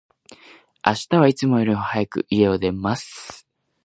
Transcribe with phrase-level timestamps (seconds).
[0.83, 3.47] 明日は、いつもより早く、家を出ます。